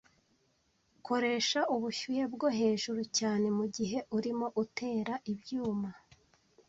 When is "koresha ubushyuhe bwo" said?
1.07-2.47